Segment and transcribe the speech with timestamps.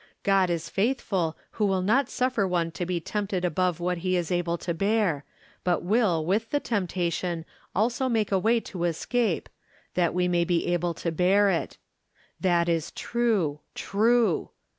[0.23, 4.17] "God is faith ful, who will not suffer one to be tempted above what he
[4.17, 5.25] is able to bear;
[5.63, 9.47] but wUl with the temp tion also make a way to escape,
[9.93, 11.77] that we may be able to bear it."
[12.39, 14.49] That is true, true.